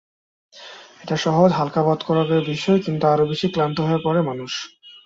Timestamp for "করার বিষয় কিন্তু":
2.07-3.03